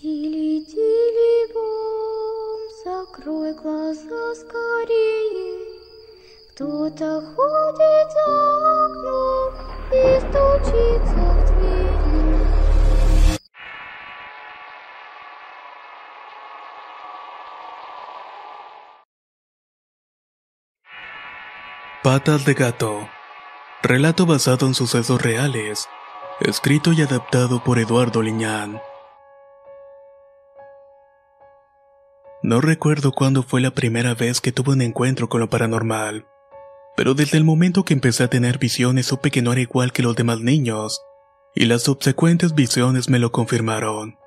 [0.00, 5.60] Тили, тили, бом, закрой глаза скорее.
[6.50, 9.48] Кто-то ходит за окном
[9.92, 11.96] и стучится в двери.
[22.02, 23.08] Patas de gato.
[23.82, 25.88] Relato basado en sucesos reales.
[26.40, 28.80] Escrito y adaptado por Eduardo Liñán.
[32.51, 36.27] No recuerdo cuándo fue la primera vez que tuve un encuentro con lo paranormal.
[36.97, 40.03] Pero desde el momento que empecé a tener visiones supe que no era igual que
[40.03, 41.01] los demás niños.
[41.55, 44.17] Y las subsecuentes visiones me lo confirmaron.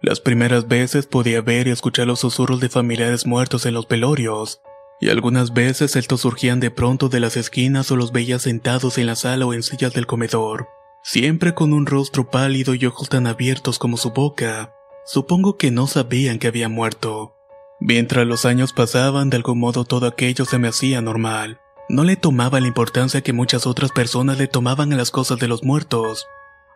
[0.00, 4.62] Las primeras veces podía ver y escuchar los susurros de familiares muertos en los velorios,
[4.98, 9.04] y algunas veces estos surgían de pronto de las esquinas o los veía sentados en
[9.04, 10.66] la sala o en sillas del comedor,
[11.02, 14.72] siempre con un rostro pálido y ojos tan abiertos como su boca.
[15.04, 17.35] Supongo que no sabían que había muerto.
[17.80, 21.60] Mientras los años pasaban, de algún modo todo aquello se me hacía normal.
[21.88, 25.46] No le tomaba la importancia que muchas otras personas le tomaban a las cosas de
[25.46, 26.26] los muertos.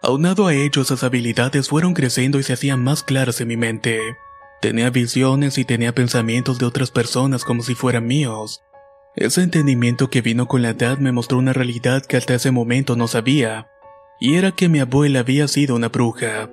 [0.02, 4.00] Aunado a ello, esas habilidades fueron creciendo y se hacían más claras en mi mente.
[4.60, 8.62] Tenía visiones y tenía pensamientos de otras personas como si fueran míos.
[9.16, 12.94] Ese entendimiento que vino con la edad me mostró una realidad que hasta ese momento
[12.94, 13.68] no sabía,
[14.20, 16.50] y era que mi abuela había sido una bruja.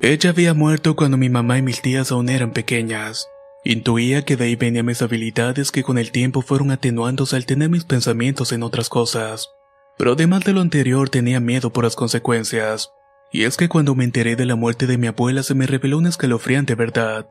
[0.00, 3.28] Ella había muerto cuando mi mamá y mis tías aún eran pequeñas.
[3.64, 7.68] Intuía que de ahí venían mis habilidades que con el tiempo fueron atenuándose al tener
[7.68, 9.50] mis pensamientos en otras cosas.
[9.98, 12.92] Pero además de lo anterior tenía miedo por las consecuencias.
[13.32, 15.98] Y es que cuando me enteré de la muerte de mi abuela se me reveló
[15.98, 17.28] una escalofriante verdad.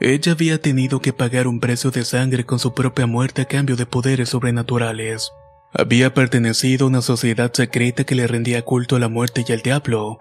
[0.00, 3.76] Ella había tenido que pagar un precio de sangre con su propia muerte a cambio
[3.76, 5.30] de poderes sobrenaturales.
[5.72, 9.62] Había pertenecido a una sociedad secreta que le rendía culto a la muerte y al
[9.62, 10.18] diablo.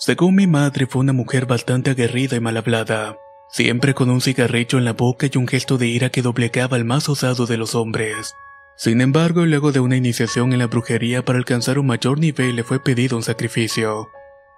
[0.00, 3.18] Según mi madre fue una mujer bastante aguerrida y mal hablada,
[3.50, 6.86] siempre con un cigarrillo en la boca y un gesto de ira que doblegaba al
[6.86, 8.34] más osado de los hombres.
[8.76, 12.64] Sin embargo, luego de una iniciación en la brujería para alcanzar un mayor nivel le
[12.64, 14.08] fue pedido un sacrificio.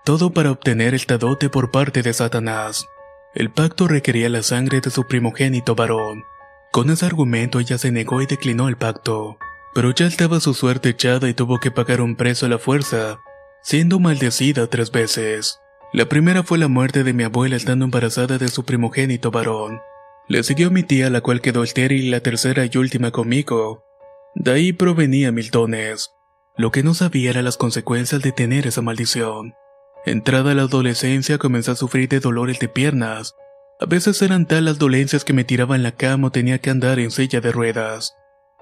[0.05, 2.87] Todo para obtener esta dote por parte de Satanás.
[3.35, 6.23] El pacto requería la sangre de su primogénito varón.
[6.71, 9.39] Con ese argumento ella se negó y declinó el pacto.
[9.75, 13.19] Pero ya estaba su suerte echada y tuvo que pagar un precio a la fuerza,
[13.63, 15.59] siendo maldecida tres veces.
[15.93, 19.81] La primera fue la muerte de mi abuela estando embarazada de su primogénito varón.
[20.29, 23.85] Le siguió mi tía, la cual quedó estéril, y la tercera y última conmigo.
[24.35, 26.11] De ahí provenía mil dones.
[26.57, 29.55] Lo que no sabía era las consecuencias de tener esa maldición.
[30.07, 33.35] Entrada la adolescencia comencé a sufrir de dolores de piernas.
[33.81, 36.71] A veces eran tal las dolencias que me tiraba en la cama o tenía que
[36.71, 38.15] andar en silla de ruedas.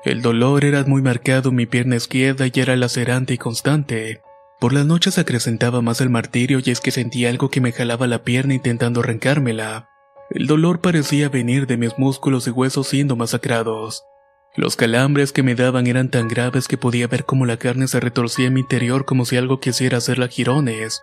[0.05, 4.23] El dolor era muy marcado en mi pierna izquierda y era lacerante y constante.
[4.61, 8.07] Por las noches acrecentaba más el martirio y es que sentía algo que me jalaba
[8.07, 9.89] la pierna intentando arrancármela.
[10.29, 14.05] El dolor parecía venir de mis músculos y huesos siendo masacrados.
[14.57, 18.01] Los calambres que me daban eran tan graves que podía ver cómo la carne se
[18.01, 21.03] retorcía en mi interior como si algo quisiera hacerla girones.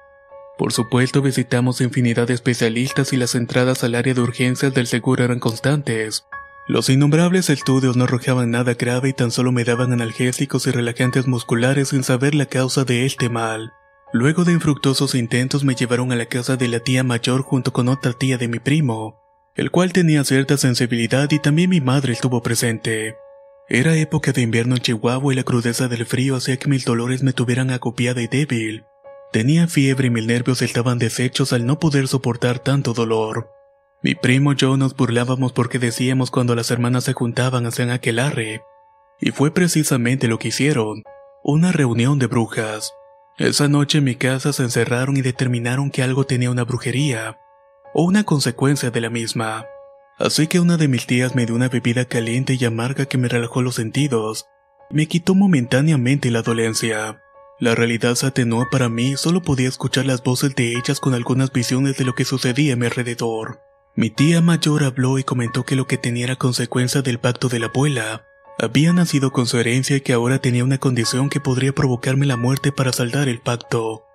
[0.60, 5.24] Por supuesto visitamos infinidad de especialistas y las entradas al área de urgencias del seguro
[5.24, 6.28] eran constantes.
[6.70, 11.26] Los innombrables estudios no arrojaban nada grave y tan solo me daban analgésicos y relajantes
[11.26, 13.72] musculares sin saber la causa de este mal.
[14.12, 17.88] Luego de infructuosos intentos me llevaron a la casa de la tía mayor junto con
[17.88, 19.18] otra tía de mi primo,
[19.56, 23.16] el cual tenía cierta sensibilidad y también mi madre estuvo presente.
[23.70, 27.24] Era época de invierno en Chihuahua y la crudeza del frío hacía que mis dolores
[27.24, 28.84] me tuvieran acopiada y débil.
[29.32, 33.57] Tenía fiebre y mis nervios estaban deshechos al no poder soportar tanto dolor.
[34.04, 38.62] Mi primo y yo nos burlábamos porque decíamos cuando las hermanas se juntaban hacían aquelarre.
[39.20, 41.04] Y fue precisamente lo que hicieron,
[41.44, 42.94] una reunión de brujas.
[43.38, 47.40] Esa noche en mi casa se encerraron y determinaron que algo tenía una brujería,
[47.94, 49.66] o una consecuencia de la misma.
[50.20, 53.28] Así que una de mis tías me dio una bebida caliente y amarga que me
[53.28, 54.46] relajó los sentidos,
[54.90, 57.22] me quitó momentáneamente la dolencia.
[57.60, 61.52] La realidad se atenuó para mí solo podía escuchar las voces de ellas con algunas
[61.52, 63.60] visiones de lo que sucedía a mi alrededor.
[63.98, 67.58] Mi tía mayor habló y comentó que lo que tenía era consecuencia del pacto de
[67.58, 68.28] la abuela.
[68.60, 72.38] Había nacido con su herencia y que ahora tenía una condición que podría provocarme la
[72.38, 74.06] muerte para saldar el pacto.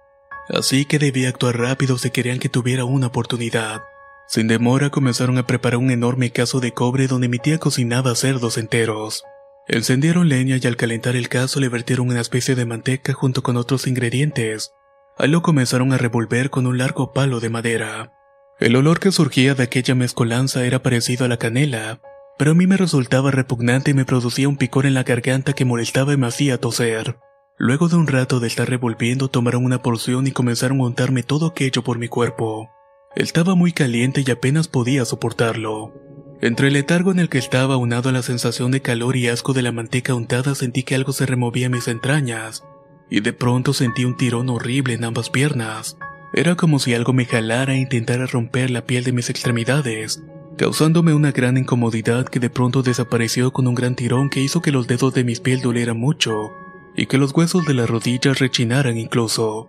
[0.49, 3.82] Así que debía actuar rápido si querían que tuviera una oportunidad.
[4.29, 8.58] Sin demora comenzaron a preparar un enorme caso de cobre donde mi tía cocinaba cerdos
[8.58, 9.25] enteros.
[9.67, 13.56] Encendieron leña y al calentar el caso le vertieron una especie de manteca junto con
[13.56, 14.70] otros ingredientes.
[15.19, 18.12] Ahí lo comenzaron a revolver con un largo palo de madera.
[18.60, 22.00] El olor que surgía de aquella mezcolanza era parecido a la canela,
[22.38, 25.64] pero a mí me resultaba repugnante y me producía un picor en la garganta que
[25.64, 27.19] molestaba y me hacía toser.
[27.58, 31.46] Luego de un rato de estar revolviendo tomaron una porción y comenzaron a untarme todo
[31.46, 32.70] aquello por mi cuerpo.
[33.14, 35.93] Estaba muy caliente y apenas podía soportarlo.
[36.40, 39.52] Entre el letargo en el que estaba unado a la sensación de calor y asco
[39.52, 42.64] de la manteca untada sentí que algo se removía en mis entrañas,
[43.08, 45.96] y de pronto sentí un tirón horrible en ambas piernas.
[46.34, 50.23] Era como si algo me jalara e intentara romper la piel de mis extremidades,
[50.56, 54.73] causándome una gran incomodidad que de pronto desapareció con un gran tirón que hizo que
[54.73, 56.32] los dedos de mis pies dolieran mucho
[56.96, 59.69] y que los huesos de las rodillas rechinaran incluso.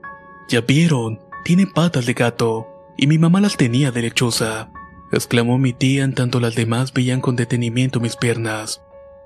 [0.50, 2.68] Ya vieron, tiene patas de gato,
[2.98, 4.72] y mi mamá las tenía de lechosa,
[5.12, 8.82] exclamó mi tía en tanto las demás veían con detenimiento mis piernas.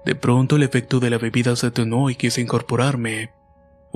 [0.06, 3.32] De pronto el efecto de la bebida se atenuó y quise incorporarme.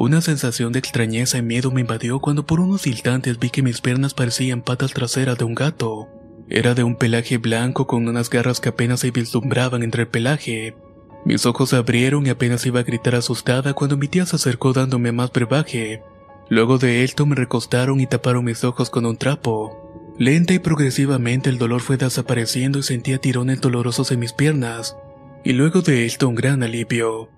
[0.02, 3.82] Una sensación de extrañeza y miedo me invadió cuando por unos instantes vi que mis
[3.82, 6.08] piernas parecían patas traseras de un gato.
[6.50, 10.76] Era de un pelaje blanco con unas garras que apenas se vislumbraban entre el pelaje.
[11.24, 14.74] Mis ojos se abrieron y apenas iba a gritar asustada cuando mi tía se acercó
[14.74, 16.02] dándome más brebaje.
[16.50, 20.16] Luego de esto me recostaron y taparon mis ojos con un trapo.
[20.18, 24.98] Lenta y progresivamente el dolor fue desapareciendo y sentía tirones dolorosos en mis piernas.
[25.44, 27.30] Y luego de esto un gran alivio.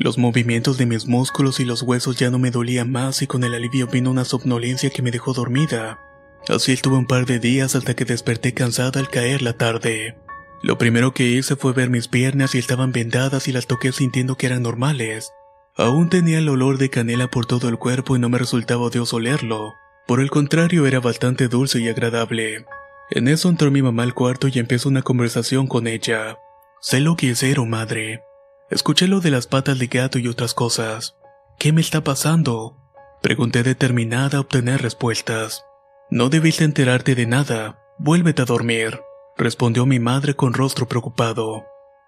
[0.00, 3.42] Los movimientos de mis músculos y los huesos ya no me dolían más y con
[3.42, 5.98] el alivio vino una somnolencia que me dejó dormida.
[6.46, 10.16] Así estuve un par de días hasta que desperté cansada al caer la tarde.
[10.62, 14.36] Lo primero que hice fue ver mis piernas y estaban vendadas y las toqué sintiendo
[14.36, 15.32] que eran normales.
[15.76, 19.16] Aún tenía el olor de canela por todo el cuerpo y no me resultaba odioso
[19.16, 19.74] olerlo.
[20.06, 22.66] Por el contrario, era bastante dulce y agradable.
[23.10, 26.38] En eso entró mi mamá al cuarto y empezó una conversación con ella.
[26.80, 28.22] Sé lo que es cero, madre.
[28.70, 31.16] Escuché lo de las patas de gato y otras cosas.
[31.58, 32.76] ¿Qué me está pasando?
[33.22, 35.64] Pregunté determinada a obtener respuestas.
[36.10, 37.78] No debiste enterarte de nada.
[37.98, 39.00] Vuélvete a dormir,
[39.36, 41.64] respondió mi madre con rostro preocupado.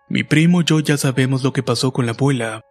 [0.09, 2.63] Mi primo y yo ya sabemos lo que pasó con la abuela.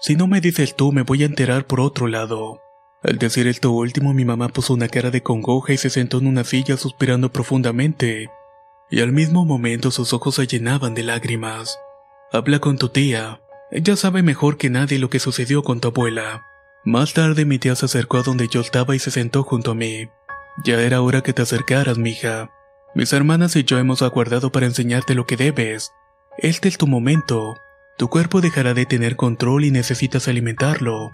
[0.00, 2.60] Si no me dices tú, me voy a enterar por otro lado.
[3.02, 6.26] Al decir esto último, mi mamá puso una cara de congoja y se sentó en
[6.26, 8.28] una silla suspirando profundamente.
[8.90, 11.78] Y al mismo momento sus ojos se llenaban de lágrimas.
[12.32, 13.40] Habla con tu tía.
[13.70, 16.44] Ella sabe mejor que nadie lo que sucedió con tu abuela.
[16.84, 19.74] Más tarde mi tía se acercó a donde yo estaba y se sentó junto a
[19.74, 20.08] mí.
[20.64, 22.50] Ya era hora que te acercaras, mija.
[22.94, 25.92] Mis hermanas y yo hemos aguardado para enseñarte lo que debes.
[26.38, 27.60] Este es tu momento.
[27.96, 31.12] Tu cuerpo dejará de tener control y necesitas alimentarlo.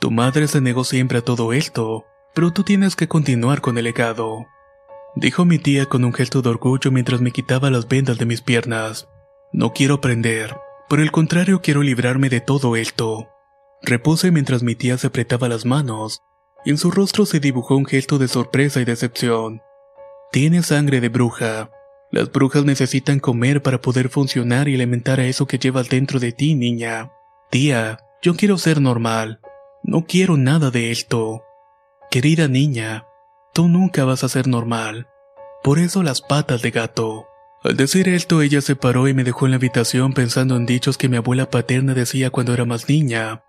[0.00, 3.84] Tu madre se negó siempre a todo esto, pero tú tienes que continuar con el
[3.84, 4.46] legado.
[5.16, 8.40] Dijo mi tía con un gesto de orgullo mientras me quitaba las vendas de mis
[8.40, 9.08] piernas.
[9.52, 10.56] No quiero aprender,
[10.88, 13.28] por el contrario quiero librarme de todo esto.
[13.82, 16.22] Repuse mientras mi tía se apretaba las manos,
[16.64, 19.60] y en su rostro se dibujó un gesto de sorpresa y decepción.
[20.30, 21.70] Tiene sangre de bruja.
[22.10, 26.32] Las brujas necesitan comer para poder funcionar y alimentar a eso que llevas dentro de
[26.32, 27.10] ti, niña.
[27.50, 29.40] Tía, yo quiero ser normal.
[29.82, 31.42] No quiero nada de esto.
[32.10, 33.06] Querida niña,
[33.52, 35.08] tú nunca vas a ser normal.
[35.62, 37.26] Por eso las patas de gato.
[37.64, 40.98] Al decir esto, ella se paró y me dejó en la habitación pensando en dichos
[40.98, 43.44] que mi abuela paterna decía cuando era más niña.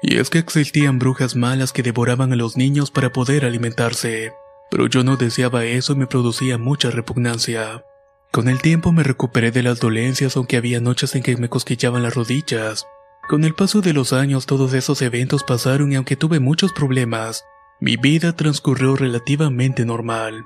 [0.00, 4.32] Y es que existían brujas malas que devoraban a los niños para poder alimentarse,
[4.70, 7.82] pero yo no deseaba eso y me producía mucha repugnancia.
[8.30, 12.04] Con el tiempo me recuperé de las dolencias aunque había noches en que me cosquillaban
[12.04, 12.86] las rodillas.
[13.28, 17.44] Con el paso de los años todos esos eventos pasaron y aunque tuve muchos problemas,
[17.80, 20.44] mi vida transcurrió relativamente normal.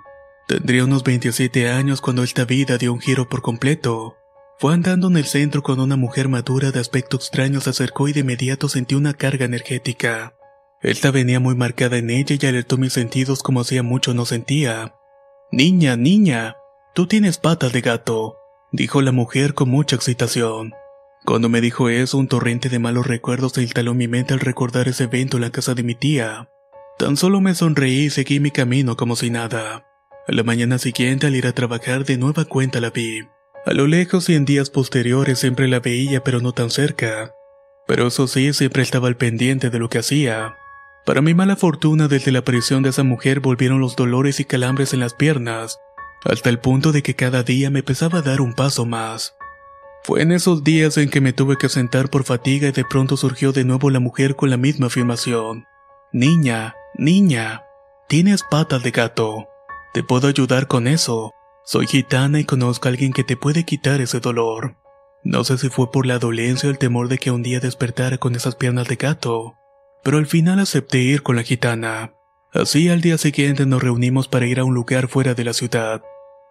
[0.53, 4.19] Tendría unos 27 años cuando esta vida dio un giro por completo.
[4.59, 8.13] Fue andando en el centro con una mujer madura de aspecto extraño se acercó y
[8.13, 10.35] de inmediato sentí una carga energética.
[10.83, 14.95] Esta venía muy marcada en ella y alertó mis sentidos como hacía mucho no sentía.
[15.51, 16.57] Niña, niña,
[16.95, 18.37] tú tienes patas de gato,
[18.73, 20.75] dijo la mujer con mucha excitación.
[21.25, 24.41] Cuando me dijo eso, un torrente de malos recuerdos se instaló en mi mente al
[24.41, 26.51] recordar ese evento en la casa de mi tía.
[26.99, 29.87] Tan solo me sonreí y seguí mi camino como si nada.
[30.29, 33.23] A la mañana siguiente, al ir a trabajar, de nueva cuenta la vi.
[33.67, 37.35] A lo lejos y en días posteriores siempre la veía pero no tan cerca.
[37.87, 40.57] Pero eso sí, siempre estaba al pendiente de lo que hacía.
[41.05, 44.95] Para mi mala fortuna, desde la aparición de esa mujer volvieron los dolores y calambres
[44.95, 45.79] en las piernas,
[46.25, 49.35] hasta el punto de que cada día me pesaba dar un paso más.
[50.05, 53.17] Fue en esos días en que me tuve que sentar por fatiga y de pronto
[53.17, 55.67] surgió de nuevo la mujer con la misma afirmación.
[56.13, 57.65] Niña, niña.
[58.09, 59.49] Tienes patas de gato.
[59.93, 61.33] Te puedo ayudar con eso.
[61.65, 64.77] Soy gitana y conozco a alguien que te puede quitar ese dolor.
[65.23, 68.19] No sé si fue por la dolencia o el temor de que un día despertara
[68.19, 69.55] con esas piernas de gato,
[70.03, 72.15] pero al final acepté ir con la gitana.
[72.53, 76.03] Así al día siguiente nos reunimos para ir a un lugar fuera de la ciudad.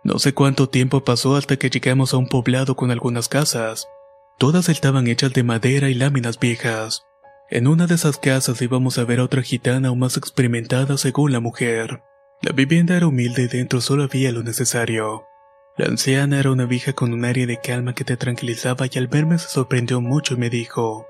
[0.03, 3.87] No sé cuánto tiempo pasó hasta que llegamos a un poblado con algunas casas.
[4.37, 7.03] Todas estaban hechas de madera y láminas viejas.
[7.49, 11.31] En una de esas casas íbamos a ver a otra gitana aún más experimentada según
[11.31, 12.01] la mujer.
[12.43, 15.27] La vivienda era humilde y dentro solo había lo necesario.
[15.77, 19.07] La anciana era una vieja con un aire de calma que te tranquilizaba y al
[19.07, 21.05] verme se sorprendió mucho y me dijo,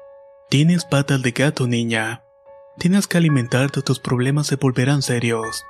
[0.50, 2.25] Tienes patas de gato, niña.
[2.77, 5.63] Tienes que alimentarte tus problemas se volverán serios.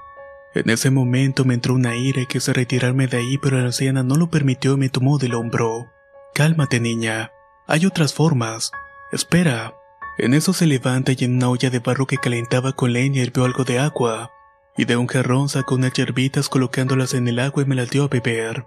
[0.56, 4.02] En ese momento me entró una ira y quise retirarme de ahí, pero la anciana
[4.02, 5.92] no lo permitió y me tomó del hombro.
[6.34, 7.32] Cálmate, niña.
[7.68, 8.72] Hay otras formas.
[9.12, 9.76] Espera.
[10.18, 13.46] En eso se levanta y en una olla de barro que calentaba con leña hirvió
[13.46, 14.32] algo de agua,
[14.78, 18.04] y de un jarrón sacó unas yerbitas colocándolas en el agua y me las dio
[18.04, 18.66] a beber.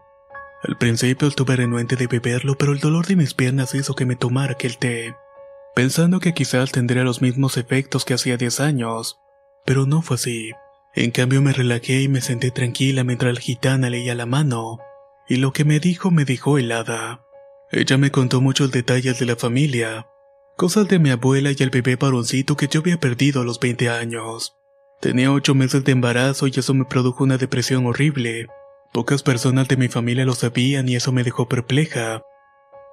[0.62, 4.16] Al principio estuve renuente de beberlo, pero el dolor de mis piernas hizo que me
[4.16, 5.14] tomara aquel té,
[5.74, 9.18] pensando que quizás tendría los mismos efectos que hacía 10 años,
[9.66, 10.52] pero no fue así.
[10.94, 14.78] En cambio me relajé y me senté tranquila mientras la gitana leía la mano,
[15.28, 17.22] y lo que me dijo me dejó helada.
[17.70, 20.06] Ella me contó muchos detalles de la familia,
[20.56, 23.90] cosas de mi abuela y el bebé varoncito que yo había perdido a los 20
[23.90, 24.56] años.
[25.00, 28.46] Tenía ocho meses de embarazo y eso me produjo una depresión horrible,
[28.94, 32.22] Pocas personas de mi familia lo sabían y eso me dejó perpleja.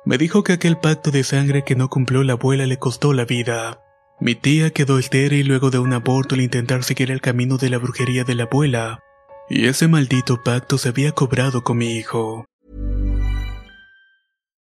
[0.03, 3.23] Me dijo que aquel pacto de sangre que no cumplió la abuela le costó la
[3.23, 3.83] vida.
[4.19, 7.77] Mi tía quedó estéril luego de un aborto al intentar seguir el camino de la
[7.77, 9.03] brujería de la abuela,
[9.47, 12.47] y ese maldito pacto se había cobrado con mi hijo.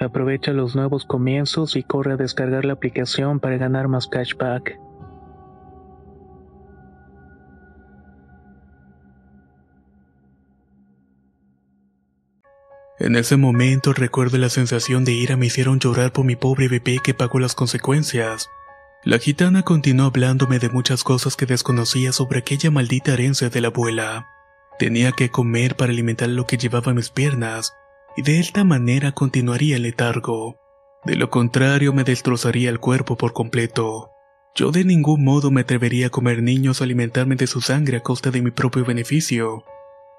[0.00, 4.80] Aprovecha los nuevos comienzos y corre a descargar la aplicación para ganar más cashback.
[12.98, 16.98] En ese momento recuerdo la sensación de ira me hicieron llorar por mi pobre bebé
[17.02, 18.48] que pagó las consecuencias.
[19.04, 23.68] La gitana continuó hablándome de muchas cosas que desconocía sobre aquella maldita herencia de la
[23.68, 24.28] abuela.
[24.78, 27.74] Tenía que comer para alimentar lo que llevaba mis piernas,
[28.20, 30.56] y de esta manera continuaría el letargo.
[31.06, 34.10] De lo contrario me destrozaría el cuerpo por completo.
[34.54, 38.02] Yo de ningún modo me atrevería a comer niños o alimentarme de su sangre a
[38.02, 39.64] costa de mi propio beneficio.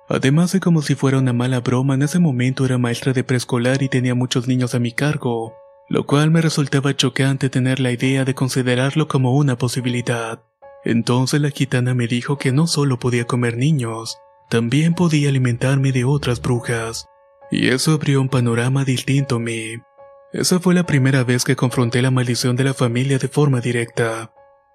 [0.09, 3.83] Además de como si fuera una mala broma, en ese momento era maestra de preescolar
[3.83, 5.53] y tenía muchos niños a mi cargo,
[5.87, 10.41] lo cual me resultaba chocante tener la idea de considerarlo como una posibilidad.
[10.83, 14.17] Entonces la gitana me dijo que no solo podía comer niños,
[14.49, 17.10] también podía alimentarme de otras brujas.
[17.51, 19.75] Y eso abrió un panorama distinto a mí.
[20.33, 24.33] Esa fue la primera vez que confronté la maldición de la familia de forma directa.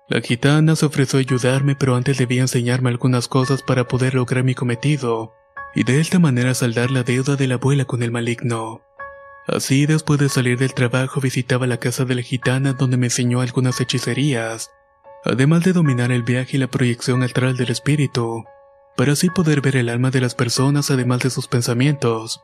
[0.08, 4.44] La gitana se ofreció a ayudarme, pero antes debía enseñarme algunas cosas para poder lograr
[4.44, 5.32] mi cometido,
[5.74, 8.82] y de esta manera saldar la deuda de la abuela con el maligno.
[9.48, 13.40] Así, después de salir del trabajo, visitaba la casa de la gitana donde me enseñó
[13.40, 14.70] algunas hechicerías,
[15.24, 18.44] además de dominar el viaje y la proyección astral del espíritu,
[18.96, 22.42] para así poder ver el alma de las personas además de sus pensamientos.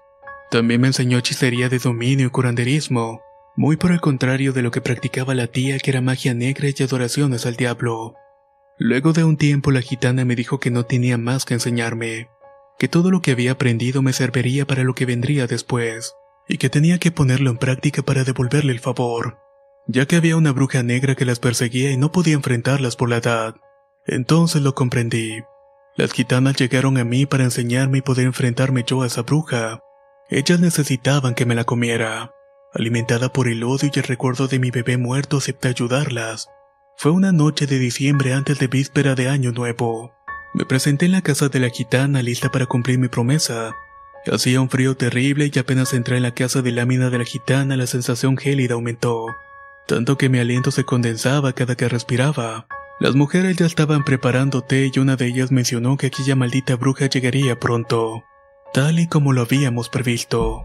[0.52, 3.22] También me enseñó hechicería de dominio y curanderismo,
[3.56, 6.82] muy por el contrario de lo que practicaba la tía que era magia negra y
[6.82, 8.16] adoraciones al diablo.
[8.76, 12.28] Luego de un tiempo la gitana me dijo que no tenía más que enseñarme,
[12.78, 16.12] que todo lo que había aprendido me serviría para lo que vendría después,
[16.46, 19.38] y que tenía que ponerlo en práctica para devolverle el favor,
[19.86, 23.16] ya que había una bruja negra que las perseguía y no podía enfrentarlas por la
[23.16, 23.54] edad.
[24.06, 25.32] Entonces lo comprendí.
[25.96, 29.80] Las gitanas llegaron a mí para enseñarme y poder enfrentarme yo a esa bruja.
[30.34, 32.32] Ellas necesitaban que me la comiera.
[32.72, 36.48] Alimentada por el odio y el recuerdo de mi bebé muerto, acepté ayudarlas.
[36.96, 40.14] Fue una noche de diciembre antes de víspera de Año Nuevo.
[40.54, 43.72] Me presenté en la casa de la gitana lista para cumplir mi promesa.
[44.24, 47.76] Hacía un frío terrible y apenas entré en la casa de lámina de la gitana
[47.76, 49.26] la sensación gélida aumentó,
[49.86, 52.66] tanto que mi aliento se condensaba cada que respiraba.
[53.00, 57.04] Las mujeres ya estaban preparando té y una de ellas mencionó que aquella maldita bruja
[57.06, 58.24] llegaría pronto,
[58.72, 60.64] tal y como lo habíamos previsto.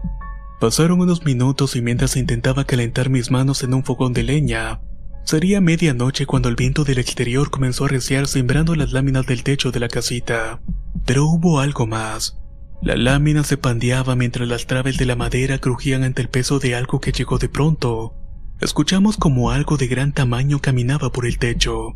[0.60, 4.80] Pasaron unos minutos y mientras intentaba calentar mis manos en un fogón de leña,
[5.24, 9.70] sería medianoche cuando el viento del exterior comenzó a reciar sembrando las láminas del techo
[9.70, 10.60] de la casita.
[11.04, 12.38] Pero hubo algo más.
[12.82, 16.74] La lámina se pandeaba mientras las traves de la madera crujían ante el peso de
[16.74, 18.14] algo que llegó de pronto.
[18.60, 21.94] Escuchamos como algo de gran tamaño caminaba por el techo,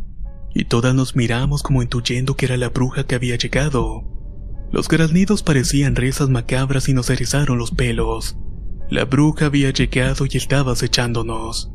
[0.54, 4.21] y todas nos miramos como intuyendo que era la bruja que había llegado.
[4.72, 8.38] Los graznidos parecían risas macabras y nos erizaron los pelos.
[8.88, 11.70] La bruja había llegado y estaba acechándonos.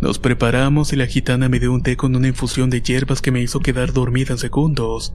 [0.00, 3.30] Nos preparamos y la gitana me dio un té con una infusión de hierbas que
[3.30, 5.14] me hizo quedar dormida en segundos.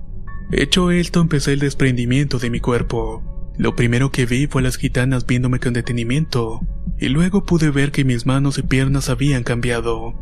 [0.51, 3.51] Hecho esto, empecé el desprendimiento de mi cuerpo.
[3.57, 6.61] Lo primero que vi fue a las gitanas viéndome con detenimiento,
[6.97, 10.13] y luego pude ver que mis manos y piernas habían cambiado.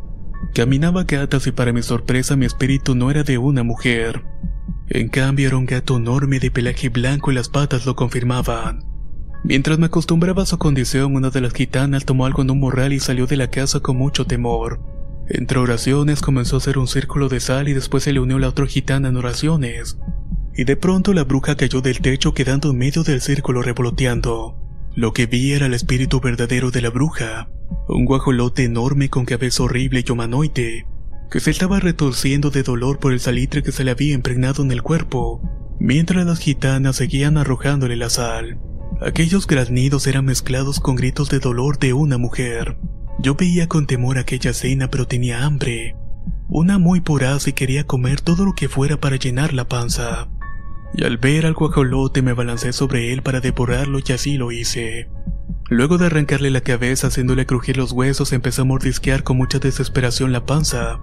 [0.56, 4.24] Caminaba gatas y para mi sorpresa mi espíritu no era de una mujer.
[4.90, 8.86] En cambio era un gato enorme de pelaje blanco y las patas lo confirmaban.
[9.44, 12.94] Mientras me acostumbraba a su condición, una de las gitanas tomó algo en un morral
[12.94, 14.80] y salió de la casa con mucho temor.
[15.30, 18.48] Entre oraciones comenzó a hacer un círculo de sal y después se le unió la
[18.48, 19.98] otra gitana en oraciones.
[20.56, 24.56] Y de pronto la bruja cayó del techo quedando en medio del círculo revoloteando.
[24.96, 27.50] Lo que vi era el espíritu verdadero de la bruja,
[27.88, 30.88] un guajolote enorme con cabeza horrible y humanoide,
[31.30, 34.72] que se estaba retorciendo de dolor por el salitre que se le había impregnado en
[34.72, 35.42] el cuerpo,
[35.80, 38.60] mientras las gitanas seguían arrojándole la sal.
[39.02, 42.78] Aquellos graznidos eran mezclados con gritos de dolor de una mujer.
[43.20, 45.96] Yo veía con temor aquella cena pero tenía hambre.
[46.50, 50.30] Una muy voraz y quería comer todo lo que fuera para llenar la panza.
[50.94, 55.10] Y al ver al guajolote me balancé sobre él para devorarlo y así lo hice.
[55.70, 60.32] Luego de arrancarle la cabeza haciéndole crujir los huesos empecé a mordisquear con mucha desesperación
[60.32, 61.02] la panza,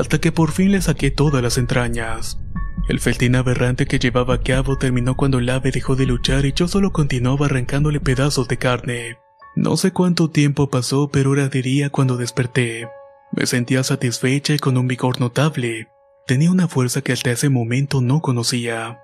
[0.00, 2.40] hasta que por fin le saqué todas las entrañas.
[2.88, 6.52] El feltín aberrante que llevaba a cabo terminó cuando el ave dejó de luchar y
[6.52, 9.18] yo solo continuaba arrancándole pedazos de carne.
[9.54, 12.88] No sé cuánto tiempo pasó, pero era de día cuando desperté.
[13.32, 15.88] Me sentía satisfecha y con un vigor notable.
[16.26, 19.00] Tenía una fuerza que hasta ese momento no conocía.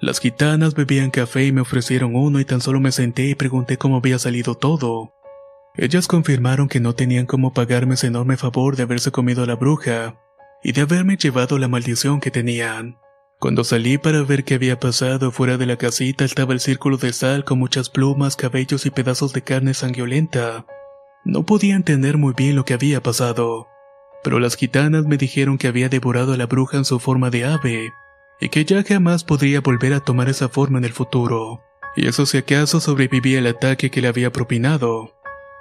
[0.00, 3.76] Las gitanas bebían café y me ofrecieron uno y tan solo me senté y pregunté
[3.76, 5.12] cómo había salido todo.
[5.74, 9.56] Ellas confirmaron que no tenían cómo pagarme ese enorme favor de haberse comido a la
[9.56, 10.16] bruja
[10.62, 12.98] y de haberme llevado la maldición que tenían.
[13.38, 17.12] Cuando salí para ver qué había pasado fuera de la casita estaba el círculo de
[17.12, 20.66] sal con muchas plumas, cabellos y pedazos de carne sanguinolenta.
[21.24, 23.68] No podía entender muy bien lo que había pasado,
[24.24, 27.44] pero las gitanas me dijeron que había devorado a la bruja en su forma de
[27.44, 27.92] ave,
[28.40, 31.62] y que ya jamás podría volver a tomar esa forma en el futuro.
[31.96, 35.14] y eso si acaso sobrevivía el ataque que le había propinado.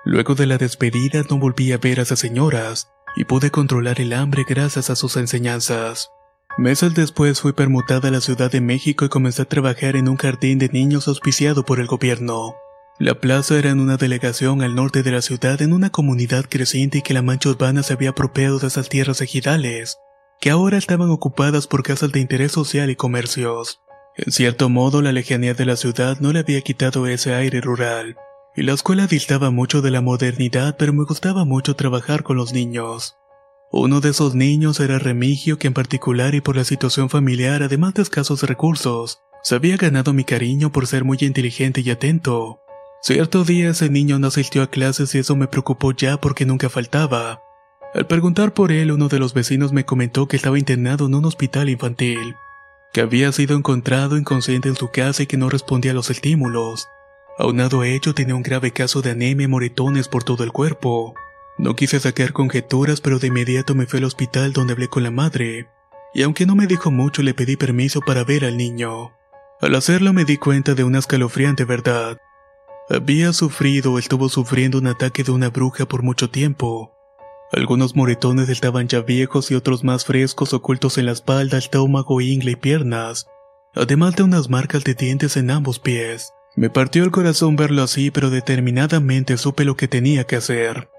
[0.03, 4.13] Luego de la despedida no volví a ver a esas señoras y pude controlar el
[4.13, 6.11] hambre gracias a sus enseñanzas.
[6.57, 10.17] Meses después fui permutada a la Ciudad de México y comencé a trabajar en un
[10.17, 12.55] jardín de niños auspiciado por el gobierno.
[12.99, 16.99] La plaza era en una delegación al norte de la ciudad en una comunidad creciente
[16.99, 19.97] y que la mancha urbana se había apropiado de esas tierras ejidales,
[20.39, 23.81] que ahora estaban ocupadas por casas de interés social y comercios.
[24.15, 28.17] En cierto modo, la lejanía de la ciudad no le había quitado ese aire rural,
[28.57, 32.53] y la escuela distaba mucho de la modernidad, pero me gustaba mucho trabajar con los
[32.53, 33.15] niños.
[33.71, 37.93] Uno de esos niños era Remigio, que en particular y por la situación familiar, además
[37.93, 42.59] de escasos recursos, se había ganado mi cariño por ser muy inteligente y atento.
[43.03, 46.67] Cierto día ese niño no asistió a clases y eso me preocupó ya porque nunca
[46.67, 47.43] faltaba.
[47.93, 51.25] Al preguntar por él, uno de los vecinos me comentó que estaba internado en un
[51.25, 52.35] hospital infantil,
[52.91, 56.87] que había sido encontrado inconsciente en su casa y que no respondía a los estímulos.
[57.39, 61.13] Aunado a ello, tenía un grave caso de anemia y moretones por todo el cuerpo.
[61.59, 65.11] No quise sacar conjeturas, pero de inmediato me fui al hospital donde hablé con la
[65.11, 65.69] madre.
[66.13, 69.11] Y aunque no me dijo mucho, le pedí permiso para ver al niño.
[69.61, 72.17] Al hacerlo me di cuenta de una escalofriante verdad.
[72.89, 76.93] Había sufrido o estuvo sufriendo un ataque de una bruja por mucho tiempo.
[77.51, 82.51] Algunos moretones estaban ya viejos y otros más frescos ocultos en la espalda, estómago, ingle
[82.51, 83.27] y piernas,
[83.75, 86.33] además de unas marcas de dientes en ambos pies.
[86.57, 90.89] Me partió el corazón verlo así, pero determinadamente supe lo que tenía que hacer.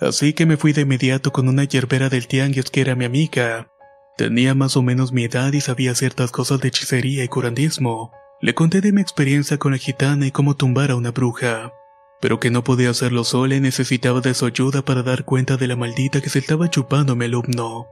[0.00, 3.68] Así que me fui de inmediato con una yerbera del tianguis que era mi amiga.
[4.16, 8.10] Tenía más o menos mi edad y sabía ciertas cosas de hechicería y curandismo.
[8.40, 11.72] Le conté de mi experiencia con la gitana y cómo tumbar a una bruja,
[12.20, 15.68] pero que no podía hacerlo sola y necesitaba de su ayuda para dar cuenta de
[15.68, 17.86] la maldita que se estaba chupando a mi alumno.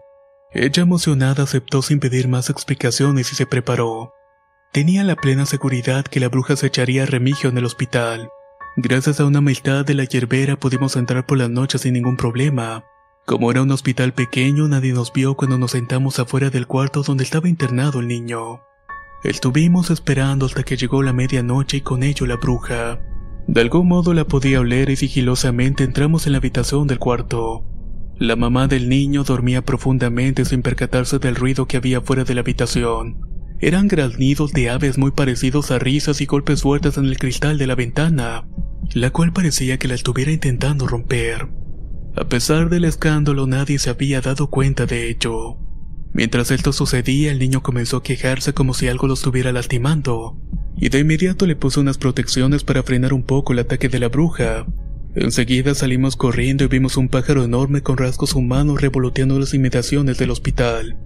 [0.50, 4.12] Ella emocionada aceptó sin pedir más explicaciones y se preparó.
[4.72, 8.30] Tenía la plena seguridad que la bruja se echaría a Remigio en el hospital.
[8.76, 12.82] Gracias a una amistad de la yerbera pudimos entrar por la noche sin ningún problema.
[13.26, 17.22] Como era un hospital pequeño, nadie nos vio cuando nos sentamos afuera del cuarto donde
[17.22, 18.62] estaba internado el niño.
[19.24, 22.98] Estuvimos esperando hasta que llegó la medianoche y con ello la bruja.
[23.46, 27.66] De algún modo la podía oler y sigilosamente entramos en la habitación del cuarto.
[28.16, 32.40] La mamá del niño dormía profundamente sin percatarse del ruido que había fuera de la
[32.40, 33.31] habitación.
[33.62, 37.68] Eran graznidos de aves muy parecidos a risas y golpes fuertes en el cristal de
[37.68, 38.44] la ventana,
[38.92, 41.46] la cual parecía que la estuviera intentando romper.
[42.16, 45.58] A pesar del escándalo nadie se había dado cuenta de ello.
[46.12, 50.36] Mientras esto sucedía, el niño comenzó a quejarse como si algo lo estuviera lastimando,
[50.76, 54.08] y de inmediato le puso unas protecciones para frenar un poco el ataque de la
[54.08, 54.66] bruja.
[55.14, 60.32] Enseguida salimos corriendo y vimos un pájaro enorme con rasgos humanos revoloteando las inmediaciones del
[60.32, 60.98] hospital.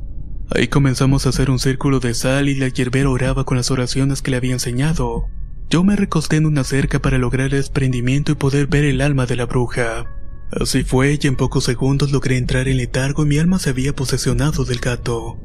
[0.51, 4.23] Ahí comenzamos a hacer un círculo de sal y la hierbera oraba con las oraciones
[4.23, 5.27] que le había enseñado.
[5.69, 9.27] Yo me recosté en una cerca para lograr el desprendimiento y poder ver el alma
[9.27, 10.07] de la bruja.
[10.53, 13.93] Así fue y en pocos segundos logré entrar en letargo y mi alma se había
[13.93, 15.37] posesionado del gato.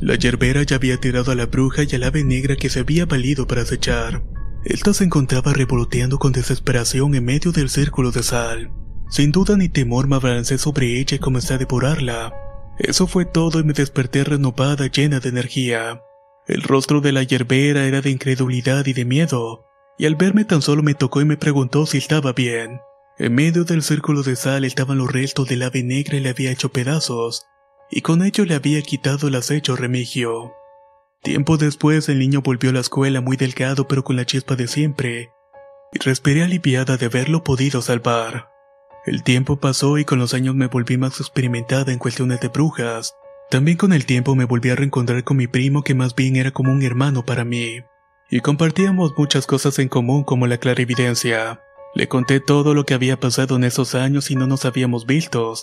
[0.00, 3.04] La yerbera ya había tirado a la bruja y al ave negra que se había
[3.04, 4.24] valido para acechar.
[4.64, 8.70] Esta se encontraba revoloteando con desesperación en medio del círculo de sal.
[9.10, 12.32] Sin duda ni temor me abalancé sobre ella y comencé a devorarla.
[12.78, 16.02] Eso fue todo y me desperté renovada llena de energía.
[16.46, 19.66] El rostro de la yerbera era de incredulidad y de miedo,
[19.98, 22.80] y al verme tan solo me tocó y me preguntó si estaba bien.
[23.18, 26.52] En medio del círculo de sal estaban los restos del ave negra y le había
[26.52, 27.46] hecho pedazos,
[27.90, 30.52] y con ello le había quitado el acecho Remigio.
[31.22, 34.68] Tiempo después el niño volvió a la escuela muy delgado pero con la chispa de
[34.68, 35.32] siempre,
[35.92, 38.47] y respiré aliviada de haberlo podido salvar.
[39.08, 43.14] El tiempo pasó y con los años me volví más experimentada en cuestiones de brujas.
[43.48, 46.50] También con el tiempo me volví a reencontrar con mi primo que más bien era
[46.50, 47.80] como un hermano para mí.
[48.30, 51.62] Y compartíamos muchas cosas en común como la clarividencia.
[51.94, 55.54] Le conté todo lo que había pasado en esos años y no nos habíamos visto.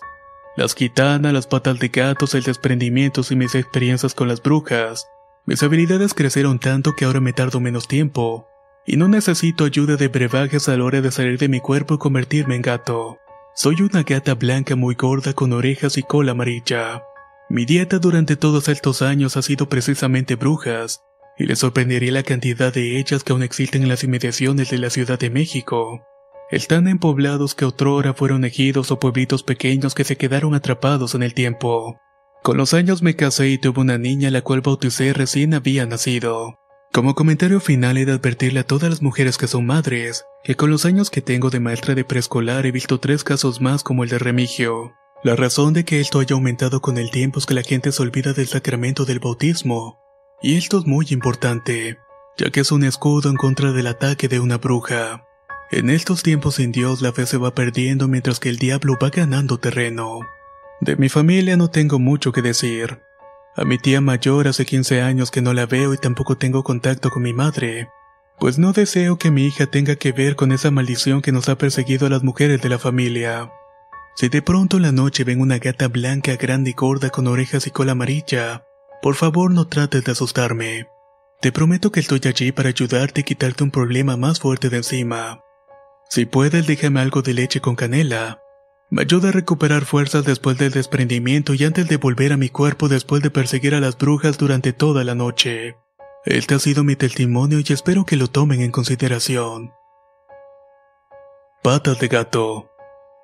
[0.58, 5.06] Las gitanas, las patas de gatos, el desprendimiento y mis experiencias con las brujas.
[5.46, 8.48] Mis habilidades crecieron tanto que ahora me tardo menos tiempo.
[8.88, 11.98] Y no necesito ayuda de brebajes a la hora de salir de mi cuerpo y
[12.00, 13.20] convertirme en gato.
[13.58, 17.04] Soy una gata blanca muy gorda con orejas y cola amarilla.
[17.50, 21.00] Mi dieta durante todos estos años ha sido precisamente brujas,
[21.38, 24.90] y le sorprendería la cantidad de ellas que aún existen en las inmediaciones de la
[24.90, 26.02] Ciudad de México.
[26.52, 31.24] Están en poblados que otrora fueron ejidos o pueblitos pequeños que se quedaron atrapados en
[31.24, 31.98] el tiempo.
[32.44, 36.60] Con los años me casé y tuve una niña la cual bauticé recién había nacido.
[36.92, 40.70] Como comentario final he de advertirle a todas las mujeres que son madres, que con
[40.70, 44.12] los años que tengo de maestra de preescolar he visto tres casos más como el
[44.12, 44.94] de Remigio.
[45.24, 48.04] La razón de que esto haya aumentado con el tiempo es que la gente se
[48.04, 49.98] olvida del sacramento del bautismo.
[50.44, 51.98] Y esto es muy importante.
[52.38, 55.26] ya que es un escudo en contra del ataque de una bruja.
[55.72, 59.10] En estos tiempos sin Dios la fe se va perdiendo mientras que el diablo va
[59.10, 60.20] ganando terreno.
[60.80, 63.00] De mi familia no tengo mucho que decir.
[63.56, 67.10] A mi tía mayor hace 15 años que no la veo y tampoco tengo contacto
[67.10, 67.88] con mi madre,
[68.40, 71.58] pues no deseo que mi hija tenga que ver con esa maldición que nos ha
[71.58, 73.52] perseguido a las mujeres de la familia.
[74.16, 77.68] Si de pronto en la noche ven una gata blanca, grande y gorda con orejas
[77.68, 78.64] y cola amarilla,
[79.02, 80.88] por favor no trates de asustarme.
[81.42, 85.42] Te prometo que estoy allí para ayudarte y quitarte un problema más fuerte de encima.
[86.10, 88.40] Si puedes, déjame algo de leche con canela.
[88.90, 92.88] Me ayuda a recuperar fuerzas después del desprendimiento y antes de volver a mi cuerpo
[92.88, 95.76] después de perseguir a las brujas durante toda la noche.
[96.26, 99.74] Este ha sido mi testimonio y espero que lo tomen en consideración.
[101.62, 102.72] Patas de gato.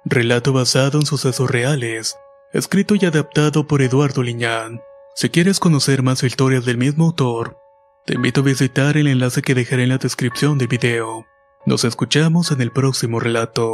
[0.05, 2.15] Relato basado en sucesos reales.
[2.53, 4.81] Escrito y adaptado por Eduardo Liñán.
[5.15, 7.57] Si quieres conocer más historias del mismo autor,
[8.05, 11.25] te invito a visitar el enlace que dejaré en la descripción del video.
[11.65, 13.73] Nos escuchamos en el próximo relato.